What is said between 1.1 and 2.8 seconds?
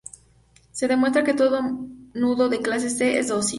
que todo nudo de